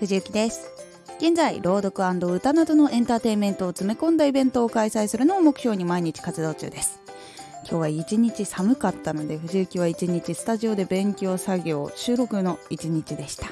[0.00, 0.70] 藤幸です。
[1.18, 7.00] 現在朗読歌などのエンターテインメントを詰め込んだイベントを開催するのを目標に毎日活動中です。
[7.62, 13.46] 今日は一日寒かったので藤幸は一日スタジオで勉強作業収録の一日でした。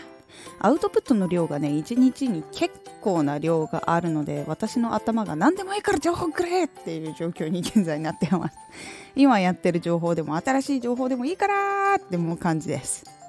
[0.59, 8.56] アウトプットの量がね一日に結構な量があるので私の頭が何でもいいから情報くれっていう状況に現在なってます。
[9.14, 13.21] 今やってる情報でも新しい情報でもいいからってもう感じです。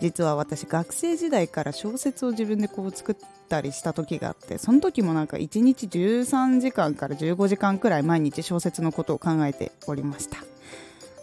[0.00, 3.16] 実は私学生時代から小説を自分でこう作っ
[3.48, 10.38] たりした時があってその時もなんか1日13時間から15時間くらい毎日小説のことを考えておりました。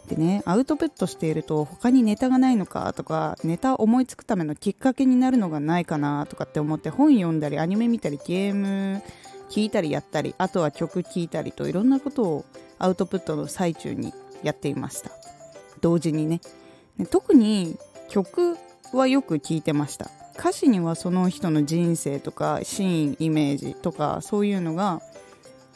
[0.07, 9.01] でねアウトプットしていると他にネタがないのかとかネタ思いつくためのきっかけになるのがないかなとかって思って本読んだりアニメ見たりゲーム
[9.49, 12.45] 聞いたりやったりあとは曲聴いたりといろんなことを
[12.77, 15.09] アウトプットの最中にやっていました。
[15.81, 16.39] 同時にね
[17.09, 17.77] 特に
[18.10, 18.57] 曲
[18.94, 20.10] はよく聞いてました。
[20.38, 25.02] 歌詞にはその人の人生とかシーンイメージとかそういうのが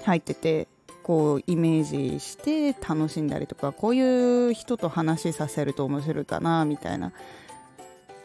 [0.04, 0.68] 入ってて
[1.04, 7.14] こうイメージして楽しんだりとかこういう人と話させると面白いかなみたいな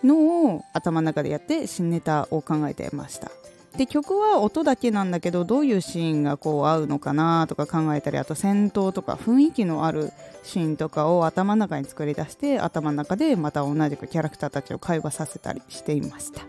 [0.03, 3.31] のを頭の中でやって新ネタを考えてました。
[3.77, 10.13] で曲は音だけなんだけどどういうシーンがこう合うのかなとか考えたりあと戦闘とか雰囲気のある
[10.45, 16.43] シーンとかを頭の中に作り出して頭の中でまた同じくキャラクターたちを会話させたりしていました。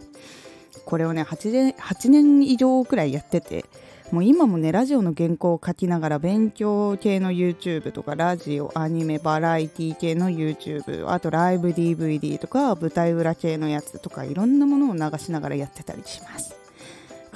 [0.85, 3.65] これをね 8, 年8年以上くらいやってて
[4.11, 16.64] もう今もねラジオの原稿を書きながら勉強系の YouTube とかラジオアニメバラエティ系の YouTube あとライブ DVD とか舞台裏系のやつとかいろんなものを流しながらやってたりします。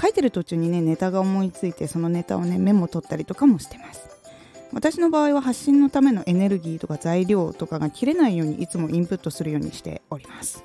[0.02, 4.08] 書いてる途中にねネタが思いついてそのネタをねメモ取ったりとかもしてます。
[4.72, 10.64] 私の場合は発信のためのエネルギーとか材料とかが切れないようにいつもインプットするようにしております。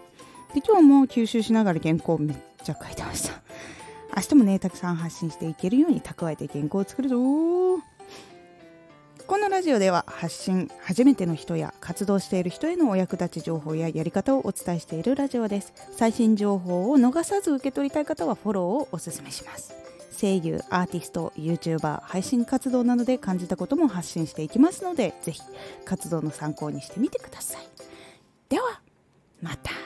[0.54, 3.32] で今日も吸収しながら原稿めっちゃ書いてました。
[4.16, 7.16] 明日もねたくさん発信していけるように蓄えて原稿を作るぞ
[9.26, 15.72] このラジオでは発信初めての人や活動している人へのお役立ち情報ややり方をお伝えしているラジオです。
[15.96, 19.74] 最新情報を逃さず受け取りたい方はフォローをお勧めします。
[20.20, 25.42] 声優アーティスト YouTuber 配信活動などで感じたことも発信していきますのでぜひ
[25.84, 27.66] 活動の参考にしてみてください。
[28.50, 28.80] では
[29.40, 29.83] また。